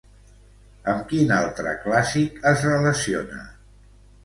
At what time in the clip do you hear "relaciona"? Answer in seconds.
2.71-3.41